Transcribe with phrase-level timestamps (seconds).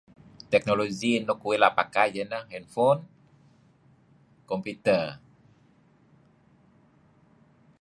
[0.51, 3.01] Teknologi nuk uih ela' pakai idih neh handphone,
[4.49, 5.03] computer.